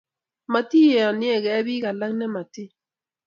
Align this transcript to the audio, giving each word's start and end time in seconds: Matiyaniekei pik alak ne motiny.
Matiyaniekei 0.51 1.61
pik 1.67 1.83
alak 1.89 2.11
ne 2.17 2.25
motiny. 2.33 2.71